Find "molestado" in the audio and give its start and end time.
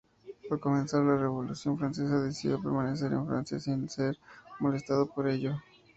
4.59-5.05